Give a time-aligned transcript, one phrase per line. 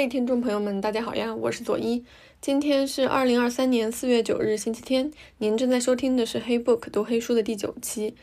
[0.00, 2.02] 嘿，听众朋友们，大家好呀，我是左一。
[2.40, 5.10] 今天是二零二三年四月九日，星期天。
[5.36, 8.14] 您正在收听的是《黑 book 读黑书》的第九期。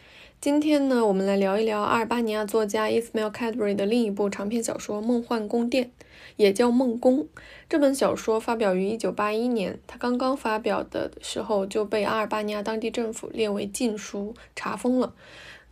[0.42, 5.86] 今天呢，我们来聊一聊阿尔巴尼亚作家 Ismail Kadri 的另一部长篇小说《梦幻宫殿》，
[6.36, 7.20] 也叫《梦宫》。
[7.70, 15.14] 这本小说发表于一九八一年，它刚刚发表的时候就被阿尔巴尼亚当地政府列为禁书，查封了。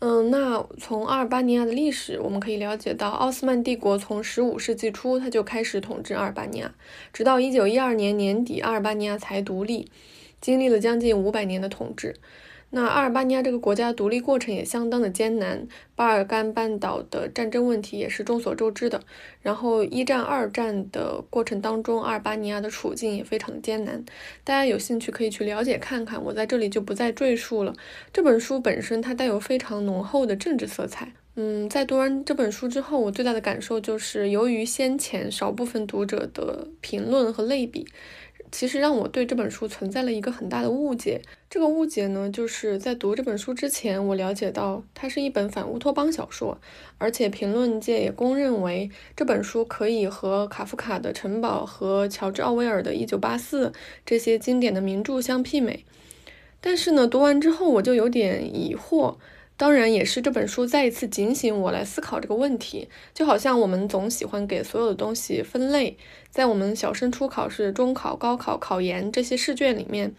[0.07, 6.71] 嗯，那从阿尔巴尼亚的历史，我们可以了解到，奥斯曼帝国从十五世纪初他就开始统治阿尔巴尼亚，
[7.11, 9.89] 直到一九一二年年底，阿尔巴尼亚才独立，
[10.39, 12.13] 经历了将近五百年的统治。
[12.75, 15.65] 那阿尔巴尼亚这个国家独立过程也相当的艰难，
[15.95, 18.99] 巴尔干半岛的战争问题也是众所周知的。
[19.41, 24.03] 然后一战、二战的过程当中，阿尔巴尼亚的处境也非常的艰难。
[24.43, 27.73] 大家有兴趣可以去了解看看，我在这里就不再赘述了。
[28.11, 31.13] 这本书本身它带有非常浓厚的政治色彩。
[31.37, 37.87] 嗯，在读完这本书之后，我最大的感受就是，由于先前少部分读者的评论和类比。
[38.57, 41.21] 其实让我对这本书存在了一个很大的误解。
[41.49, 46.57] 这个误解呢，就是在读这本书之前，我了解到它是一本反乌托邦小说，
[46.97, 53.67] 而且评论界也公认为这本书可以和卡夫卡的《城堡》和乔治·奥威尔的《一九八四》
[54.05, 55.83] 这些经典的名著相媲美。
[56.61, 59.17] 但是呢，读完之后我就有点疑惑。
[59.57, 62.89] 当然，也是这本书再一次警醒我来思考这个问题。
[63.13, 65.97] 就好像我们总喜欢给所有的东西分类，
[66.29, 70.13] 在我们小升初考试、中考、高考、考研这些试卷里面，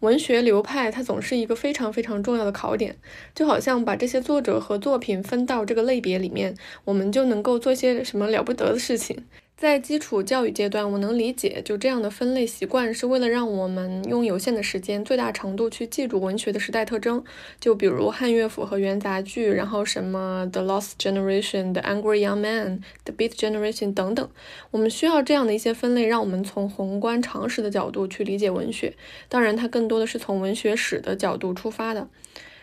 [0.00, 2.96] 文学流派它总是一个非常非常重要的考点。
[3.34, 6.54] 就好像把这些作者和作品分到这个类别里面，
[6.86, 9.26] 我们就能够做些什么了不得的事情。
[9.60, 17.22] 在基础教育阶段，我能理解，就这样的分类习惯是为了让我们用有限的时间，最大程度去记住文学的时代特征。
[17.60, 24.26] 就比如汉乐府和元杂剧，然后什么 The Lost Generation、The Angry Young Man、The Beat Generation 等等，
[24.70, 28.94] 我们需要这样的一些分类，让我们从宏观常识的角度去理解文学。
[29.28, 32.08] 当然，它更多的是从文学史的角度出发的。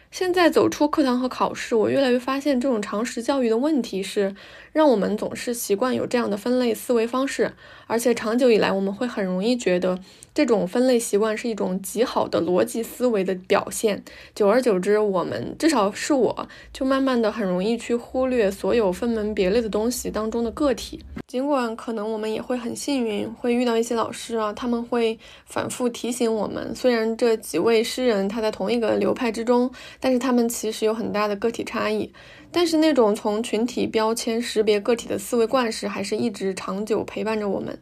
[0.09, 4.33] 现在走出课堂和考试，我越来越发现这种常识教育的问题是，
[4.71, 7.53] 让我们总是习惯有这样的分类思维方式，
[7.85, 9.99] 而且长久以来，我们会很容易觉得
[10.37, 14.03] 这种分类习惯是一种极好的逻辑思维的表现。
[14.35, 21.03] 久而久之，我们至少是我，就慢慢的很容易去忽略所有分门别类的东西当中的个体。
[21.25, 25.17] 尽管可能我们也会很幸运，会遇到一些老师啊，他们会
[25.47, 32.13] 反复提醒我们，虽然这几位诗人他在同一个流派之中，但是他们其实有很大的个体差异。
[32.51, 37.79] 但是那种从群体标签识别个体的思维惯式，还是一直长久陪伴着我们。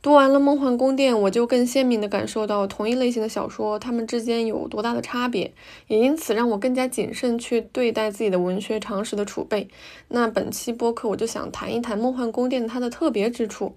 [0.00, 5.52] 读完了《梦幻宫殿》，我就更鲜明地感受到同一类型的小说，它们之间有多大的差别，
[5.88, 9.66] 也因此让我更加谨慎去对待自己的文学常识的储备。
[10.06, 13.74] 那本期播客我就想谈一谈《梦幻宫殿》它的特别之处。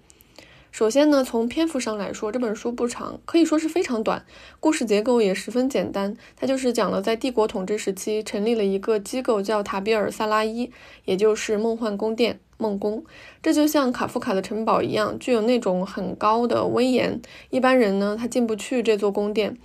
[0.69, 4.23] 首先呢，从篇幅上来说，这本书不长，可以说是非常短，
[4.59, 6.15] 故事结构也十分简单。
[6.37, 10.71] 它就是讲了在帝国统治时期成立了一个机构，叫塔比尔萨拉伊，
[11.05, 12.39] 也就是梦幻宫殿。
[12.61, 13.03] 梦宫，
[13.41, 17.19] 这就像卡夫卡的城堡一样，具有那种很高的威严。
[17.49, 19.57] 一般人呢，他进不去这座宫殿。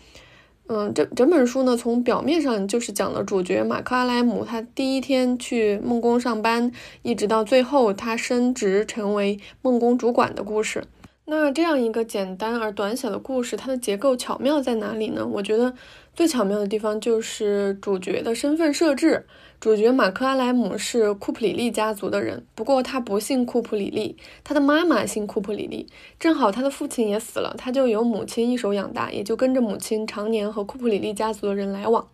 [0.69, 10.83] 嗯，这整本书呢，从表面上就是讲了主角马克阿莱姆他第一天去梦宫上班，一直到最后他升职成为梦宫主管的故事。
[11.29, 15.27] 那这样一个简单而短小的故事，它的结构巧妙在哪里呢？
[15.27, 15.75] 我觉得
[16.15, 19.27] 最巧妙的地方就是主角的身份设置。
[19.59, 25.87] 主角马克阿莱姆是库普里利家族的人，不过他不姓库普里利，他的妈妈姓库普里利。
[26.21, 32.07] 正好他的父亲也死了，他就由母亲一手养大，也就跟着母亲常年和库普里利家族的人来往。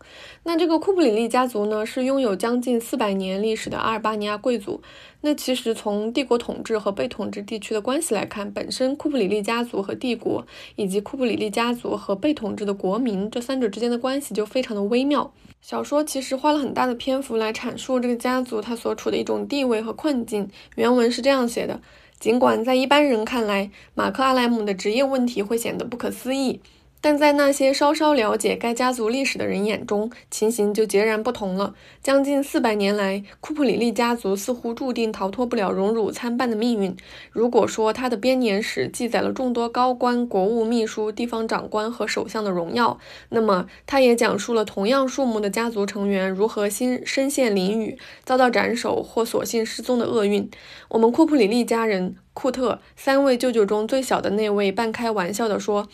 [0.44, 4.80] 那这个库普里利家族呢，是拥有将近四百年历史的阿尔巴尼亚贵族。
[5.24, 10.44] 那其实从帝国统治和被统治地区的关系来看，本身库布里利家族和帝国，
[10.76, 15.32] 以及库布里利家族和被统治的国民这三者之间的关系就非常的微妙。
[15.60, 20.50] 小说其实花了很大的篇幅来阐述这个家族它所处的一种地位和困境。
[20.74, 21.80] 原文是这样写的：
[22.18, 26.60] 尽管在一般人看来，马克阿莱姆的职业问题会显得不可思议。
[27.02, 31.74] 但在那些稍稍了解该家族历史的人眼中，情形就截然不同了。
[32.00, 36.96] 将近四百年来，库普里利家族似乎注定逃脱不了荣辱参半的命运。
[37.32, 42.96] 如果说他的编年史记载了众多高官、国务秘书、地方长官和首相的荣耀，
[43.30, 50.48] 那么他也讲述了同样数目的家族成员如何心身陷囹圄、遭到斩首或索性失踪的厄运。
[50.90, 55.88] 我们库普里利家人库特三位舅舅中最小的那位半开玩笑地说。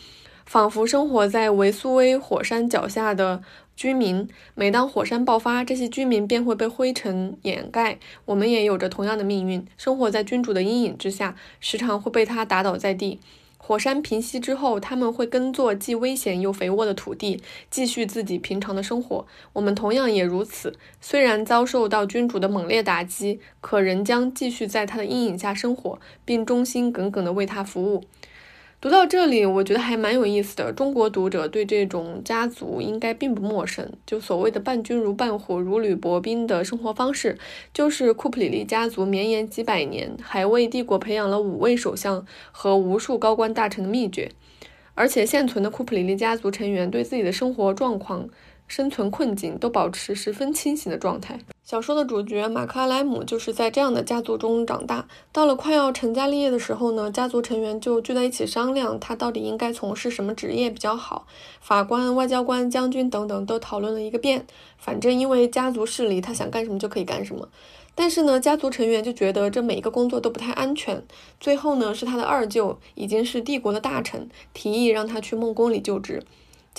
[0.49, 3.43] 仿佛生活在维苏威火山脚下的
[3.75, 4.27] 居民。
[4.55, 7.99] 每当火山爆发，这些居民便会被灰尘掩盖。
[8.25, 13.19] 我们也有着同样的命运，生活在君主的阴影之下，时常会被他打倒在地。
[13.59, 19.27] 火山平息之后，他们会耕作既危险又肥沃的土地，继续自己平常的生活。
[19.53, 28.03] 我们同样也如此，虽然遭受到君主的猛烈打击，可仍将继续在他的阴影下生活，并忠心耿耿地为他服务。
[28.81, 30.71] 读到这里，我觉得还蛮有意思的。
[30.71, 37.37] 中国读者对这种家族应该并不陌生，就所谓的伴君如伴虎、如履薄冰的生活方式，
[37.73, 44.31] 就是库普里利家族绵延几百年，还为帝国培养了五位首相和无数高官大臣的秘诀。
[44.95, 48.29] 而且，现存的库普里利家族成员对自己的生活状况。
[48.69, 51.39] 生存困境都保持十分清醒的状态。
[51.69, 55.07] 小说的主角马克·阿莱姆就是在这样的家族中长大。
[55.31, 61.27] 到了快要成家立业的时候呢，家族成员就聚在一起商量他到底应该从事什么职业比较好。
[61.61, 64.47] 法官、外交官、将军等等都讨论了一个遍。
[64.79, 67.47] 反正因为家族势力，他想干什么就可以干什么。
[67.93, 71.03] 但是呢，家族成员就觉得这每一个工作都不太安全。
[71.39, 76.23] 最后呢，是他的二舅已经是帝国的大臣，提议让他去梦宫里就职。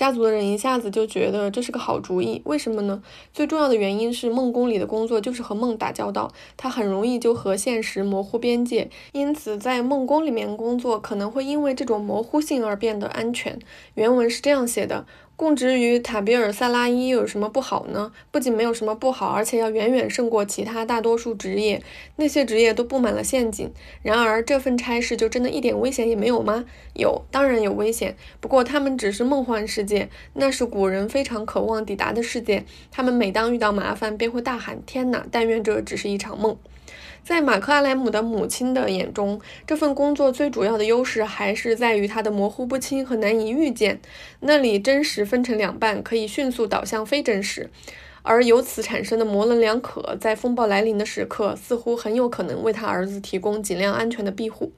[0.01, 3.03] 家族的人一下子就觉得这是个好主意，为什么呢？
[3.35, 13.59] 最重要的原因是梦宫里的工作就是和梦打交道，它很容易就和现实模糊边界，因此在梦宫里面工作可能会因为这种模糊性而变得安全。
[13.93, 15.05] 原文是这样写的。
[15.41, 18.13] 供职于塔比尔萨拉伊又有什么不好呢？
[18.31, 21.83] 不仅没有什么不好，而且要远远胜过其他大多数职业。
[22.17, 23.73] 那些职业都布满了陷阱。
[24.03, 26.67] 然而，这份差事就真的一点危险也没有吗？
[26.93, 28.15] 有，当然有危险。
[28.39, 32.67] 不过，他们只是梦幻世界，那是古人非常渴望抵达的世界。
[32.91, 35.27] 他们每当遇到麻烦，便会大喊：“天哪！
[35.31, 36.55] 但愿这只是一场梦。”
[37.23, 44.01] 在马克·阿莱姆的母亲的眼中，这份工作最主要的优势还是在于它的模糊不清和难以预见。
[44.41, 47.71] 那里真实分成两半，可以迅速导向非真实，
[48.23, 54.73] 而由此产生的模棱两可，在风暴来临的时刻，似乎很有可能为他儿子提供尽量安全的庇护。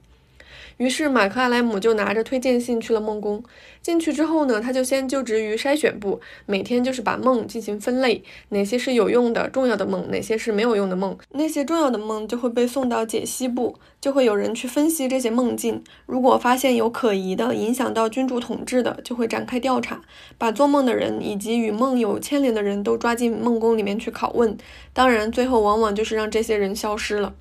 [0.77, 3.43] 于是，马克·阿莱姆就拿着推荐信去了梦宫。
[3.81, 11.17] 进去之后呢，他就先就职于筛选部，每天就是把梦进行分类，哪些是有用的、重要的梦，哪些是没有用的梦。
[11.31, 15.83] 那些重要的梦就会被送到解析部，就会有人去分析这些梦境。
[16.05, 20.01] 如果发现有可疑的、影响到君主统治的，就会展开调查，
[20.37, 24.57] 把做梦的人以及与梦有牵连的人都抓进梦宫里面去拷问。
[24.93, 27.33] 当然，最后往往就是让这些人消失了。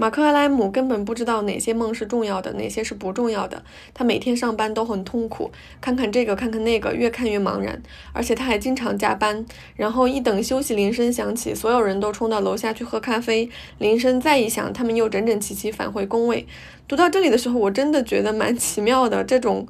[0.00, 3.64] 马克·阿莱姆根本不知道哪些梦是重要的，哪些是不重要的。
[3.92, 5.50] 他每天上班都很痛苦，
[5.80, 7.82] 看看这个，看看那个，越看越茫然。
[8.12, 13.50] 而且他还经常加班，然后一等休息铃声响起，所有人都冲到楼下去喝咖啡。
[13.78, 16.46] 铃声再一响，他们又整整齐齐返回工位。
[16.86, 19.66] 读到这里的时候，我真的觉得蛮奇妙的，这种。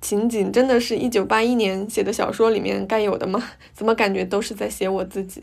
[0.00, 3.42] 情景真的是一九八一年写的小说里面该有的吗？
[3.74, 5.42] 怎么感觉都是在写我自己？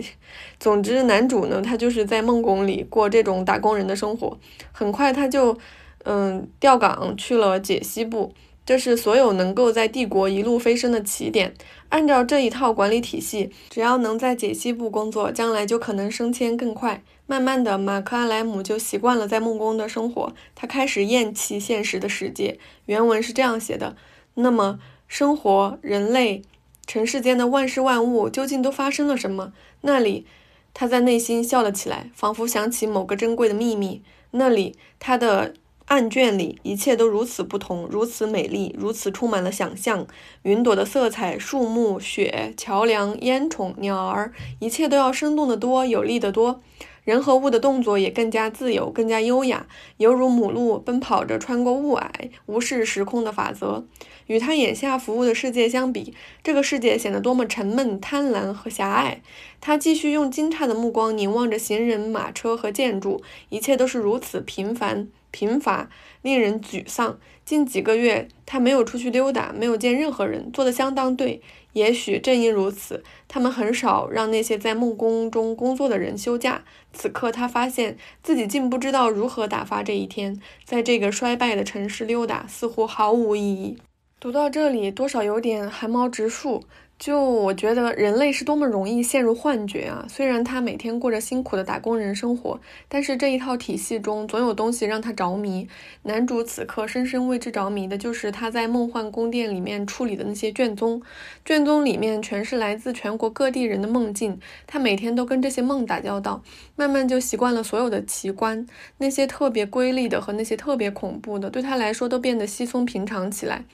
[0.59, 4.37] 总之，男主呢，他就是在梦宫里过这种打工人的生活。
[4.71, 5.57] 很快他就，
[6.03, 8.33] 嗯，调岗去了解析部，
[8.65, 11.53] 这是所有能够在帝国一路飞升的起点。
[11.89, 17.03] 按照这一套管理体系，只要能在解析部工作，将来就可能升迁更快。
[17.27, 22.59] 慢慢的，马克阿莱姆就习惯了在梦宫的生活，他开始厌弃现实的世界。
[22.85, 23.95] 原文是这样写的。
[24.35, 26.43] 那么，生活、人类、
[26.85, 29.51] 尘世间的万事万物究竟都发生了什么？
[29.81, 30.25] 那里，
[30.73, 34.01] 他在内心笑了起来，仿佛想起某个珍贵的秘密。
[34.31, 35.53] 那里，他的
[35.85, 40.05] 案卷里，一切都如此不同，如此美丽，如此充满了想象。
[40.41, 46.61] 云朵的色彩、树木、雪、桥梁、烟囱、鸟儿，一切都要生动得多，有力得多。
[47.05, 52.09] 人和物的动作也更加自由，更加优雅，犹如母鹿奔跑着穿过雾霭，
[52.47, 53.85] 无视时空的法则。
[54.25, 59.21] 与他眼下服务的世界相比，这个世界显得多么沉闷、贪婪和狭隘。
[59.61, 65.89] 他继续用惊诧的目光凝望着行人、马车和建筑，一切都是如此平凡、贫乏，
[66.23, 67.19] 令人沮丧。
[67.45, 71.43] 近几个月，他没有出去溜达，没有见任何人，做得相当对。
[71.75, 76.63] 也许正因如此，他们很少让那些在木工中工作的人休假。
[76.93, 83.77] 此刻，他发现自己竟不知道如何打发这一天，在这个衰败的城市溜达，似乎毫无意义。
[84.21, 86.63] 读到这里，多少有点寒毛直竖。
[86.97, 90.05] 就我觉得，人类是多么容易陷入幻觉啊！
[90.07, 95.67] 虽然他每天过着辛苦的打工人生活，但是这一套体系中总有东西让他着迷。
[96.03, 101.01] 男主此刻深深为之着迷的就是他在梦幻宫殿里面处理的那些卷宗，
[101.43, 106.41] 卷宗里面全是来自全国各地人的梦境，他每天都跟这些梦打交道，
[106.77, 108.65] 慢慢就习惯了所有的奇观，
[108.99, 113.65] 那些特别瑰丽的和那些特别恐怖的，对他来说都变得稀松平常起来。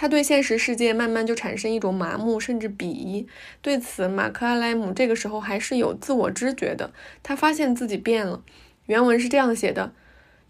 [0.00, 3.26] 他对现实世界慢慢就产生一种麻木甚至鄙夷。
[3.60, 6.92] 对此，马克·阿莱姆这个时候还是有自我知觉的，
[7.24, 8.44] 他发现自己变了。
[8.86, 9.92] 原文是这样写的。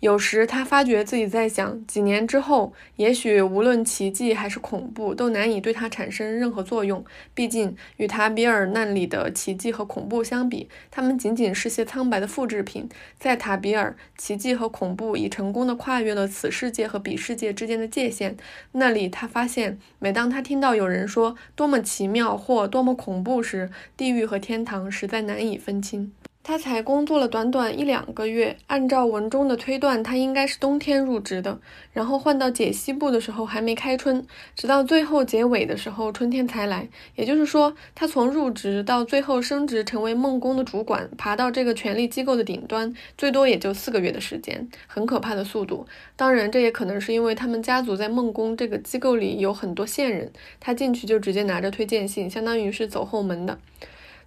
[0.00, 7.04] 有时他发觉自己在想，几年之后，也许无论奇迹还是恐怖，都难以对他产生任何作用。
[7.34, 12.88] 毕竟，与塔比尔那里的奇迹和恐怖相比，他们仅仅是些苍白的复制品。
[13.18, 18.36] 在塔比尔，奇迹和恐怖已成功地跨越了此世界和彼世界之间的界限。
[18.72, 26.12] 那里，他发现，每当他听到有人说多么奇妙或多么恐怖时，地狱和天堂实在难以分清。
[26.48, 31.58] 他才工作了短短一两个月，按照文中的推断，他应该是冬天入职的。
[31.92, 34.24] 然后换到解析部的时候还没开春，
[34.56, 36.88] 直到最后结尾的时候春天才来。
[37.16, 45.86] 也就是说，他从入职到最后升职成为梦宫的主管，爬到这个权力机构的顶端，最多也就四个月的时间，很可怕的速度。
[46.16, 53.58] 当然，这也可能是因为他们家族在梦宫这个机构里有很多线人，他进去就直接拿着推荐信，相当于是走后门的。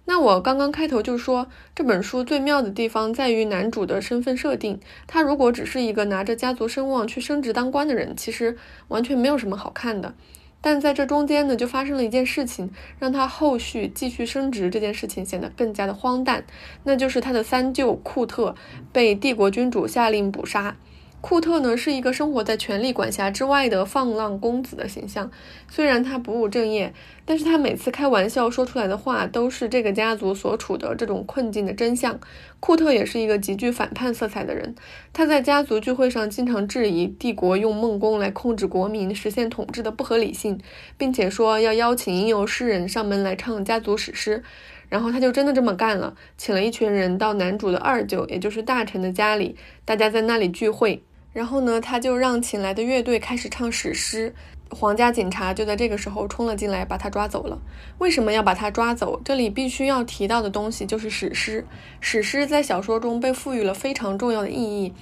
[0.04, 4.80] 那我刚刚开头就说，这本书最妙的地方在于男主的身份设定。
[5.06, 8.56] 他如果只是一个拿着家族声望去升职当官的人，其实
[8.88, 10.14] 完全没有什么好看的。
[10.60, 16.44] 但在这中间呢，就发生了一件事情，让他后续继续升职这件事情显得更加的荒诞。
[16.84, 18.54] 那就是他的三舅库特
[18.92, 20.76] 被帝国君主下令捕杀。
[21.20, 25.30] 库特呢是一个生活在权力管辖之外的放浪公子的形象，
[25.68, 26.92] 虽然他不务正业，
[27.24, 32.18] 但是他每次开玩笑说出来的话都是这个家族所处的这种困境的真相。
[32.58, 34.74] 库特也是一个极具反叛色彩的人，
[35.12, 40.60] 他在家族聚会上经常质疑帝国用梦宫来控制国民、实现统治的不合理性，
[40.96, 44.42] 并且说要邀请吟游诗人上门来唱家族史诗，
[44.88, 51.02] 然后他就真的这么干了，请了一群人到男主的二舅，也就是大臣的家里，大家在那里聚会。
[51.32, 54.34] 然后呢，他就让请来的乐队开始唱史诗，
[54.74, 57.58] 皇家警察就在这个时候冲了进来，把他抓走了。
[57.98, 59.20] 为什么要把他抓走？
[59.24, 61.66] 这里必须要提到的东西就是史诗。
[62.00, 64.92] 史诗在小说中被赋予了非常重要的意义。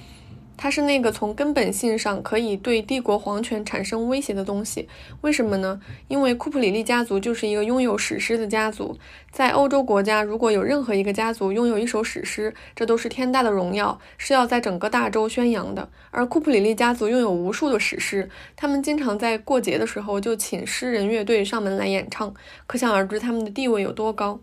[0.61, 4.87] 它是那个从根本性上可以对帝国皇权产生威胁的东西。
[5.21, 5.81] 为什么呢？
[6.07, 8.95] 因为库普里利家族就是一个拥有史诗的家族。
[9.31, 15.89] 在欧洲国家，如果有任何一个家族拥有一首史诗，这都是天大的荣耀，是要在整个大洲宣扬的。
[16.11, 22.31] 而库普里利家族拥有无数的史诗，他们经常在过节的时候就请诗人乐队上门来演唱，
[22.67, 24.39] 可想而知他们的地位有多高。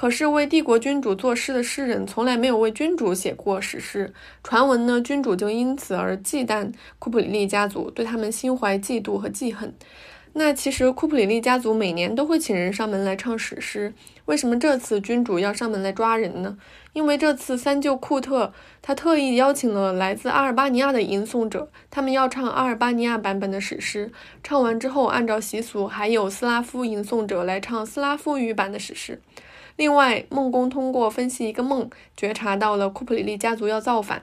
[0.00, 4.14] 可是为帝国君主作诗的诗人从来没有为君主写过史诗。
[4.44, 9.74] 传闻呢，君主就因此而忌惮库普里利家族，对他们心怀嫉妒和记恨。
[10.34, 13.92] 那其实库普里利家族每年都会请人上门来唱史诗，
[14.26, 16.56] 为什么这次君主要上门来抓人呢？
[16.92, 24.12] 因为这次三舅库特他特意邀请了来自阿尔巴尼亚的吟诵者，他们要唱阿尔巴尼亚版本的史诗。
[24.44, 29.20] 唱完之后，按照习俗，还有斯拉夫吟诵者来唱斯拉夫语版的史诗。
[29.78, 34.20] 另外，梦宫通过分析一个梦，觉察到了库普里利家族要造反。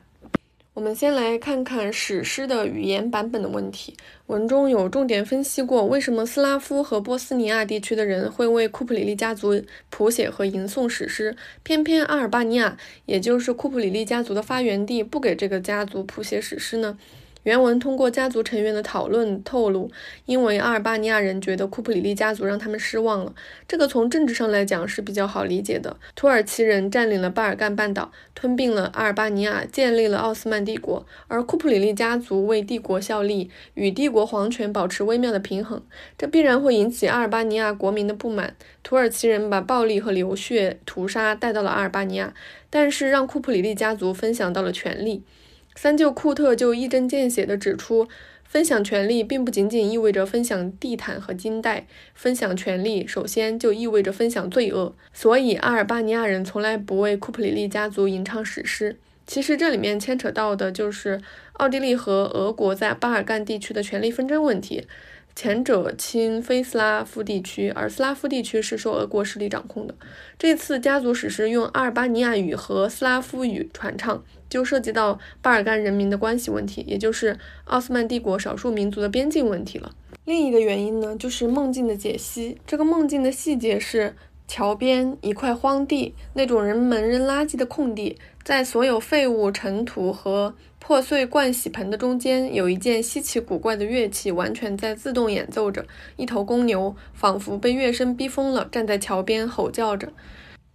[0.73, 3.95] 我们先来看看史诗的语言版本的问题。
[4.27, 11.33] 文中有重点分析过，为什么斯拉夫和波斯尼亚地区的人会为库普里利家族谱写和吟诵史诗，
[11.63, 16.97] 偏偏阿尔巴尼亚，也就是库普里利家族的发源地，不给这个家族谱写史诗呢？
[17.45, 19.91] 原文通过家族成员的讨论透露，
[20.25, 23.31] 因为阿尔巴尼亚人觉得库普里利家族让他们失望了。
[23.67, 25.95] 这个从政治上来讲是比较好理解的。
[26.15, 35.79] 土耳其人占领了巴尔干半岛，吞并了阿尔巴尼亚，建立了奥斯曼帝国，而库普里利家族为帝国效力，与帝国皇权保持微妙的平衡，
[36.17, 38.55] 这必然会引起阿尔巴尼亚国民的不满。
[38.81, 42.33] 土耳其人把暴力和流血屠杀带到了阿尔巴尼亚，
[42.71, 45.21] 但是让库普里利家族分享到了权力。
[45.75, 48.07] 三舅库特就一针见血地指出，
[48.43, 54.95] 分享权力并不仅仅意味着分享地毯和金带，分享权力首先就意味着分享罪恶。
[55.13, 58.97] 所以，阿尔巴尼亚人从来不为库普里利家族吟唱史诗。
[59.27, 61.21] 其实，这里面牵扯到的就是
[61.53, 64.87] 奥地利和俄国在巴尔干地区的权力纷争问题。
[65.35, 69.93] 前者亲非斯拉夫地区，而斯拉夫地区是受俄国势力掌控的。
[70.39, 74.23] 这次家族史诗用阿尔巴尼亚语和斯拉夫语传唱，
[74.55, 79.91] 就涉及到巴尔干人民的关系问题，也就是奥斯曼帝国少数民族的边境问题了。
[80.23, 82.57] 另一个原因呢，就是梦境的解析。
[82.65, 84.15] 这个梦境的细节是。
[84.47, 95.87] 桥边一块荒地，那种人们扔垃圾的空地，在所有废物、尘土和破碎盥洗盆的中间，有一件稀奇古怪的乐器，完全在自动演奏着。
[96.15, 100.13] 一头公牛仿佛被乐声逼疯了，站在桥边吼叫着。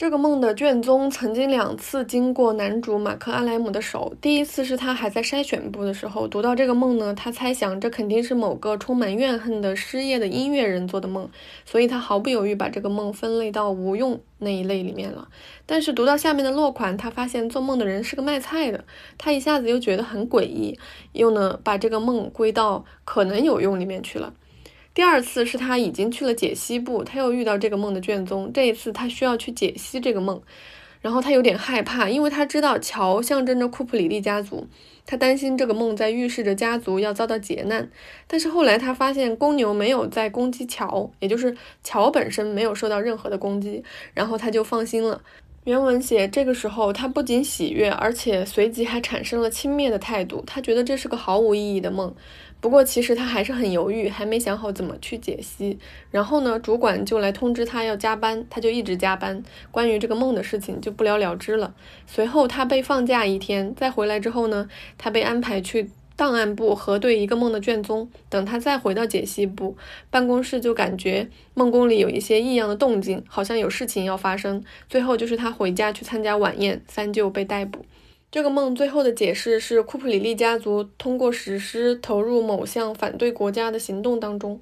[0.00, 4.14] 这个梦的卷宗曾经两次经过男主马克·阿莱姆的手。
[4.18, 11.28] 第一次是他还在筛选部的时候读到这个梦呢，他猜想这肯定是某个充满怨恨的失业的音乐人做的梦，
[11.66, 15.28] 所以他毫不犹豫把这个梦分类到无用那一类里面了。
[15.66, 18.82] 但是读到下面的落款，他发现做梦的人是个卖菜的，
[19.18, 20.78] 他一下子又觉得很诡异，
[21.12, 24.32] 又呢把这个梦归到可能有用里面去了。
[25.00, 28.52] 第二次是他已经去了解析部，他又遇到这个梦的卷宗。
[28.52, 30.42] 这一次他需要去解析这个梦，
[31.00, 34.66] 然后他有点害怕，因为他知道桥象征着库普里利家族，
[35.06, 37.90] 他担心这个梦在预示着家族要遭到劫难。
[38.26, 45.22] 但是后来他发现公牛没有在攻击桥，也就是桥本身没有受到任何的攻击，然后他就放心了。
[45.64, 52.14] 原文写，这个时候他不仅喜悦，而且随即还产生了轻蔑的态度，他觉得这是个毫无意义的梦。
[52.60, 55.78] 不过，其实他还是很犹豫，还没想好怎么去解析。
[56.10, 59.42] 然后呢，主管就来通知他要加班，他就一直加班。
[59.70, 61.74] 关于这个梦的事情就不了了之了。
[62.06, 68.10] 随后他被放假一天，再回来之后呢，他被安排去档案部核对一个梦的卷宗。
[68.28, 69.74] 等他再回到解析部
[70.10, 74.62] 办公室，就感觉梦宫里有一些异样的动静，好像有事情要发生。
[74.86, 77.86] 最后就是他回家去参加晚宴，三舅被逮捕。
[78.30, 84.60] 这个梦最后的解释是，库普里利家族通过史诗投入某项反对国家的行动当中，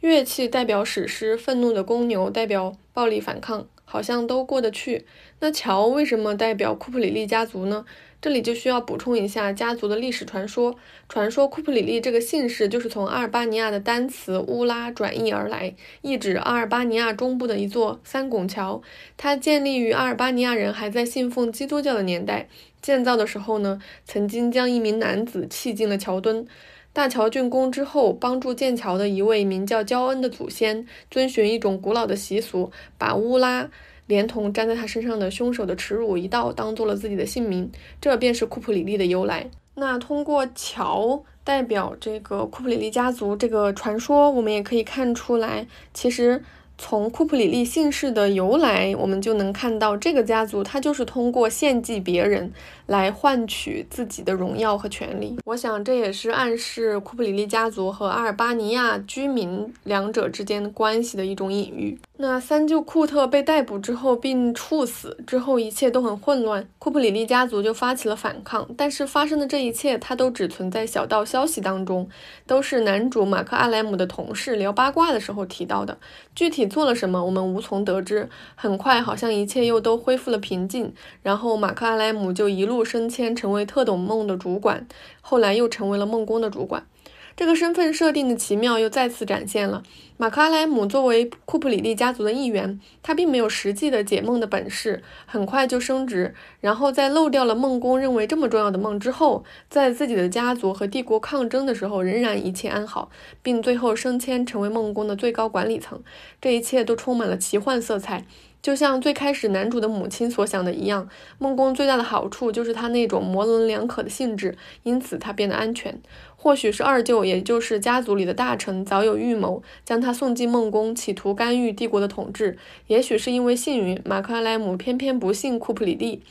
[0.00, 5.06] 乐器代表史诗，愤怒的公牛代表暴力反抗，好像都过得去。
[5.38, 7.84] 那乔为什么代表库普里利家族呢？
[8.24, 10.74] 这里就需要补充一下家族的历史传说。
[11.10, 18.80] 传说库普里利这个姓氏就是从阿尔巴尼亚的单词乌拉转译而来，意指阿尔巴尼亚中部的一座三拱桥。
[19.18, 22.48] 它建立于阿尔巴尼亚人还在信奉基督教的年代。
[22.80, 26.46] 建造的时候呢，曾经将一名男子砌进了桥墩。
[26.94, 33.68] 大桥竣工之后，帮助建桥的一位名叫焦恩的祖先，遵循一种古老的习俗，把乌拉。
[34.06, 37.70] 连同粘在他身上的凶手的耻辱一道，当做了自己的姓名，
[38.00, 39.50] 这便是库普里利的由来。
[39.74, 46.42] 那通过乔代表这个库普里利家族这个传说，我们也可以看出来，其实。
[46.76, 52.52] 从库普里利姓氏的由来，我们就能看到这个家族，他就是通过献祭别人
[52.86, 55.36] 来换取自己的荣耀和权利。
[55.44, 61.96] 我想这也是暗示库普里利家族和阿尔巴尼亚居民两者之间的关系的一种隐喻。
[62.16, 68.68] 那三舅库特被逮捕之后并处死之后，一切都很混乱，库普里利家族就发起了反抗。
[68.76, 72.08] 但是发生的这一切，它都只存在小道消息当中，
[72.46, 75.96] 都是男主马克阿莱姆的同事聊八卦的时候提到的，
[76.34, 76.63] 具体。
[76.66, 78.28] 做了什么，我们无从得知。
[78.54, 80.92] 很快，好像一切又都恢复了平静。
[81.22, 84.86] 然后，马克·阿莱姆就一路升迁，成为特董梦的主管，
[85.20, 86.86] 后来又成为了梦工的主管。
[87.36, 89.82] 这个身份设定的奇妙又再次展现了。
[90.16, 96.32] 马克·阿莱姆作为库普里利家族的一员，他并没有实际的解梦的本事，很快就升职。
[96.60, 103.10] 然后在漏掉了梦工认为这么重要的梦之后，在自己的家族和帝国抗争的时候，仍然一切安好，
[103.42, 106.00] 并最后升迁成为梦工的最高管理层。
[106.40, 108.24] 这一切都充满了奇幻色彩。
[108.64, 116.00] 就像最开始男主的母亲所想的一样，梦宫最大的好处就是他那种模棱两可的性质，因此他变得安全。
[116.34, 122.56] 或许是二舅，也就是家族里的大臣，早有预谋，将他送进梦宫，企图干预帝国的统治。
[122.86, 126.22] 也许是因为幸运，马克·阿莱姆偏偏不信库普里蒂。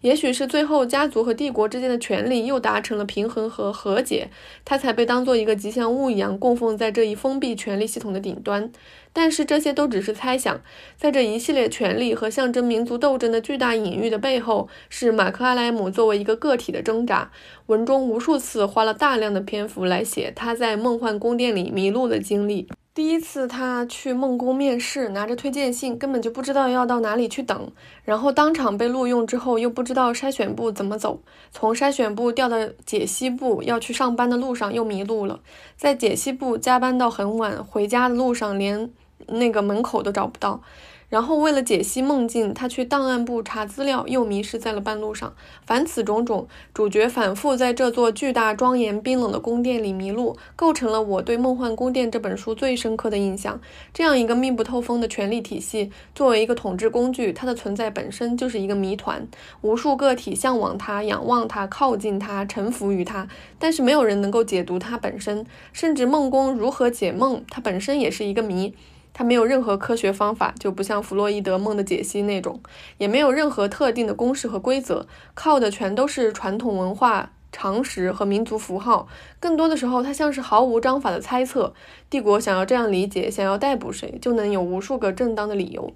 [0.00, 4.30] 也许是最后家族和帝国之间的权力又达成了平衡和和解，
[4.64, 8.72] 他才被当做一个吉祥物一样供奉在这一封闭权力系统的顶端。
[9.12, 10.60] 但是这些都只是猜想，
[10.96, 17.30] 在这一系列权力和象征民族斗争的巨大隐喻的背后，是马克·阿莱姆作为一个个体的挣扎。
[17.66, 22.68] 文中无数次花了大量的篇幅来写他在梦幻宫殿里迷路的经历。
[22.94, 27.72] 第一次他去梦宫面试，拿着推荐信，根本就不知道要到哪里去等。
[28.04, 31.22] 然后当场被录用之后，又不知道筛选部怎么走。
[31.50, 35.40] 从筛选部调到解析部，要去上班的路上又迷路了。
[35.74, 38.90] 在解析部加班到很晚，回家的路上连
[39.28, 40.62] 那个门口都找不到。
[41.08, 45.34] 然后为了解析梦境，他去档案部查资料，又迷失在了半路上。
[45.66, 53.60] 凡此种种，主角反复在这座巨大、庄严、冰冷的宫殿里迷路，构成了我对《梦幻宫殿》这本书最深刻的印象。
[53.92, 59.28] 这样一个密不透风的权力体系，作为一个统治工具，它的存在本身就是一个谜团。
[59.60, 65.44] 无数个体向往它、仰望它、靠近它、臣服于它，但是没有人能够解读它本身。
[65.74, 68.74] 甚至梦宫如何解梦，它本身也是一个谜。
[69.14, 72.60] 它没有任何科学方法，就不像弗洛伊德梦的解析那种，
[72.98, 79.06] 也没有任何特定的公式和规则，靠的全都是传统文化常识和民族符号。
[79.38, 81.74] 更多的时候，它像是毫无章法的猜测。
[82.08, 85.92] 帝国想要这样理解，想要逮捕谁，就能有无数个正当的理由。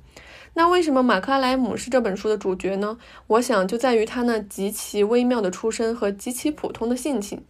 [0.58, 2.96] 那为什么马克阿莱姆是这本书的主角呢？
[3.26, 7.44] 我想就在于他那极其微妙的出身和极其普通的性情。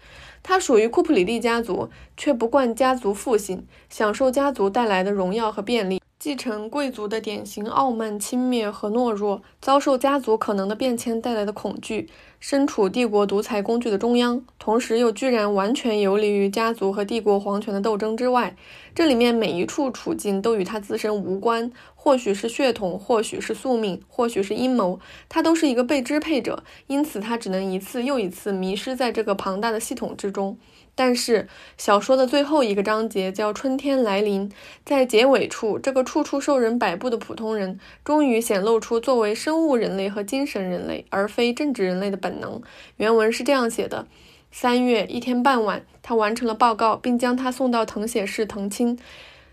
[0.49, 6.01] 他属于库普里利家族，却不惯家族父姓，享受家族带来的荣耀和便利。
[6.21, 18.57] 继承贵族的典型傲慢、轻蔑和懦弱，遭受家族可能的变迁带来的恐惧，身处帝国独裁工具的中央，同时又居然完全游离于家族和帝国皇权的斗争之外。
[18.95, 21.71] 这里面每一处处境都与他自身无关，
[22.07, 30.57] 或许是血统，或许是宿命，或许是阴谋，他都是一个被支配者，因此他只能一次又一次迷失在这个庞大的系统之中。
[30.95, 34.49] 但是小说的最后一个章节叫《春天来临》，
[34.85, 42.63] 在结尾处，这个处处受人摆布的普通人终于显露出作为生物人类和精神人类，而非政治人类的本能。
[42.99, 44.07] 原文是这样写的：
[44.53, 48.97] 三月一天傍晚，他完成了报告，并将他送到誊写室誊亲。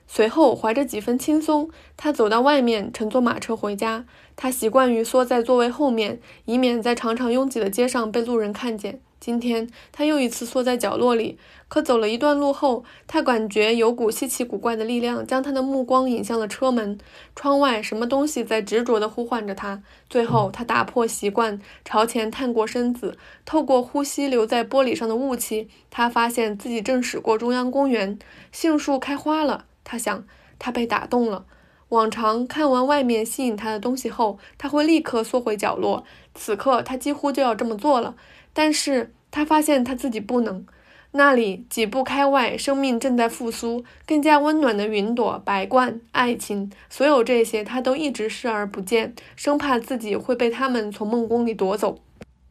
[0.07, 4.05] 随后，怀着几分轻松，他走到外面，乘坐马车回家。
[4.35, 8.99] 他习惯于缩在座位后面，以免在常常拥挤的街上被路人看见。
[9.19, 11.37] 今天他又一次缩在角落里，
[11.69, 16.97] 可走了一段路后，他感觉有股稀奇古怪的力量将他的目光引向了车门。
[17.33, 19.81] 窗外什么东西在执着地呼唤着他。
[20.09, 28.19] 最后，他打破习惯，朝前探过身子，透过呼吸留在玻璃上的雾气，他发现自己正驶过中央公园，
[28.51, 29.65] 杏树开花了。
[29.83, 30.23] 他想，
[30.59, 31.45] 他被打动了。
[31.89, 36.03] 往常看完外面吸引他的东西后，他会立刻缩回角落。
[36.33, 38.15] 此刻，他几乎就要这么做了。
[38.53, 40.65] 但是他发现他自己不能。
[41.11, 51.99] 那里几步开外，生命正在复苏，更加温暖的云朵、白鹳、爱情，所有这些他都一直视而不见，生怕自己会被他们从梦宫里夺走。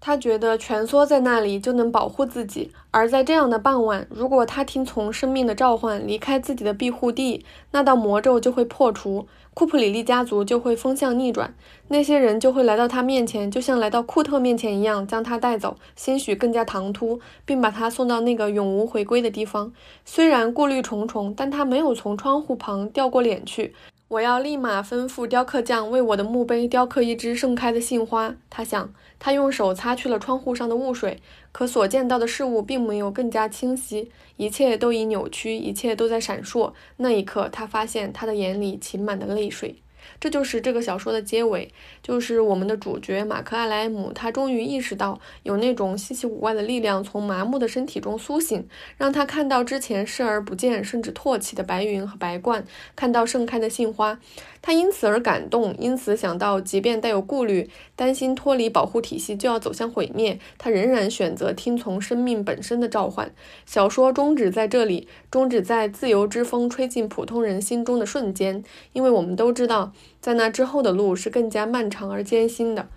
[0.05, 11.55] 他觉得蜷缩在那里就能保护自己，而在这样的傍晚，如果他听从生命的召唤，离开自己的庇护地，那道魔咒就会破除，库普里利家族就会风向逆转，
[11.87, 19.73] 那些人就会来到他面前，就像来到库特面前一样，将他带走，兴许更加唐突，并把他送到那个永无回归的地方。
[20.05, 23.73] 虽然顾虑重重，但他没有从窗户旁掉过脸去。
[24.13, 28.35] 我要立马吩咐雕刻匠为我的墓碑雕刻一只盛开的杏花。
[28.51, 31.19] 他想，他用手擦去了窗户上的雾水，
[31.51, 36.75] 可所见到的事物并没有更加清晰，一切都已扭曲，一切都在闪烁。
[36.99, 39.77] 那一刻，他发现他的眼里噙满了泪水。
[40.23, 41.69] 这就是这个小说的结尾，
[42.01, 48.65] 就是我们的主角马克·艾莱姆，他终于意识到有那种稀奇古怪的力量从麻木的身体中苏醒，
[48.97, 52.63] 让他看到之前视而不见甚至唾弃的白云和白鹳，
[52.95, 54.21] 看到盛开的杏花。
[54.65, 63.35] 他因此而感动，因此想到，即便带有顾虑，担心脱离保护体系就要走向毁灭，他仍然选择听从生命本身的召唤。
[63.67, 72.89] 小说终止在这里，终止在自由之风吹进普通人心中的瞬间，因为我们都知道，在那之后的路是更加漫长而艰辛的。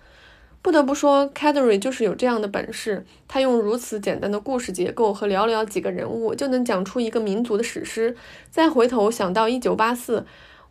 [0.62, 8.16] 不得不说 c a d r y 就是有这样的本事，他用如此简单的故事结构和寥寥几个人物，就能讲出一个民族的史诗。
[8.50, 10.24] 再回头想到一九八四。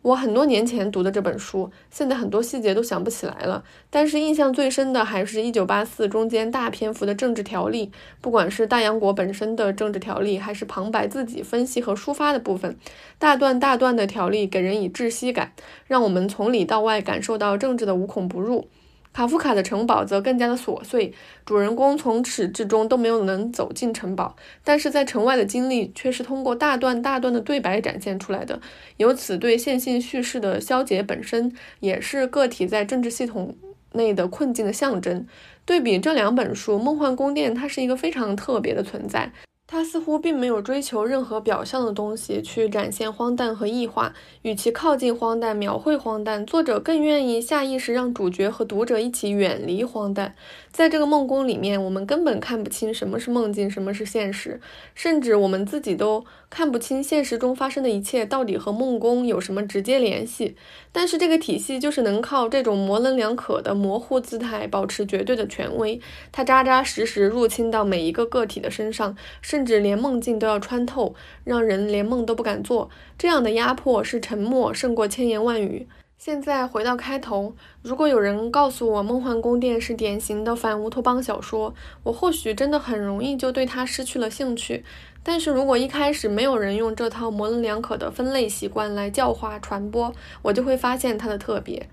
[0.06, 3.64] 我很多年前读的这本书，现在很多细节都想不起来了。
[3.90, 7.90] 但是印象最深的还是一九八四中间大篇幅的政治条例，
[8.20, 12.76] 不管是大洋国本身的政治条例，还是旁白自己分析和抒发的部分，
[13.18, 15.50] 大段大段的条例给人以窒息感，
[15.88, 18.68] 让我们从里到外感受到政治的无孔不入。
[19.16, 21.10] 卡夫卡的城堡则更加的琐碎，
[21.46, 28.60] 主人公从始至终都没有能走进城堡，但是在城外的经历却是通过大段大段的对白展现出来的，
[28.98, 31.50] 由此对线性叙事的消解本身
[31.80, 33.56] 也是个体在政治系统
[33.92, 35.26] 内的困境的象征。
[35.64, 39.32] 对比这两本书，《梦幻宫殿》它是一个非常特别的存在。
[39.68, 50.36] 他似乎并没有追求任何表象的东西去展现荒诞和异化，与其靠近荒诞、描绘荒诞，作者更愿意下意识让主角和读者一起远离荒诞。
[50.76, 54.60] 在这个梦宫里面，我们根本看不清什么是梦境，什么是现实，
[54.94, 60.54] 甚至我们自己都看不清现实中发生的一切到底和梦宫有什么直接联系。
[60.92, 65.98] 但是这个体系就是能靠这种模棱两可的模糊姿态保持绝对的权威，
[66.30, 69.16] 它扎扎实实入侵到每一个个体的身上。
[69.40, 72.90] 甚至连梦境都要穿透，让人连梦都不敢做。
[73.16, 75.88] 这样的压迫是沉默胜过千言万语。
[76.18, 81.74] 现在回到开头，如果有人告诉我《梦幻宫殿》是典型的反乌托邦小说，
[82.04, 84.82] 我或许真的很容易就对它失去了兴趣。
[85.22, 91.86] 但是如果一开始没有人用这套模棱两可的分类习惯来教化传播，我就会发现它的特别。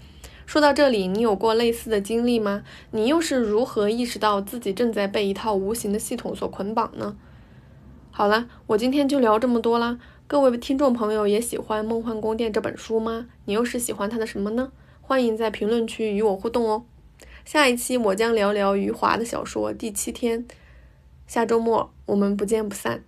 [0.46, 2.64] 说到这里，你有过类似的经历吗？
[2.92, 7.18] 你又是如何意识到自己正在被一套无形的系统所捆绑呢？
[8.10, 10.00] 好了，我今天就聊这么多啦。
[10.26, 13.28] 各位听众朋友也喜欢《梦幻宫殿》这本书吗？
[13.46, 14.72] 你又是喜欢它的什么呢？
[15.02, 16.86] 欢迎在评论区与我互动哦。
[17.46, 20.44] 下一期我将聊聊余华的小说《第七天》。
[21.28, 23.04] 下周末我们不见不散。